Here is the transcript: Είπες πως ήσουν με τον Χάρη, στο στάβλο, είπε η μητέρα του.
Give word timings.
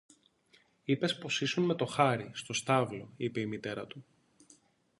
Είπες 0.83 1.17
πως 1.17 1.41
ήσουν 1.41 1.63
με 1.63 1.75
τον 1.75 1.87
Χάρη, 1.87 2.31
στο 2.33 2.53
στάβλο, 2.53 3.13
είπε 3.17 3.39
η 3.39 3.45
μητέρα 3.45 3.87
του. 3.87 4.05